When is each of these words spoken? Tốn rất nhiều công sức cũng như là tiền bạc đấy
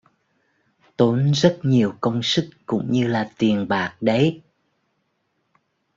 Tốn 0.97 1.31
rất 1.31 1.59
nhiều 1.63 1.93
công 2.01 2.23
sức 2.23 2.49
cũng 2.65 2.91
như 2.91 3.07
là 3.07 3.31
tiền 3.37 3.67
bạc 3.67 3.97
đấy 4.01 4.41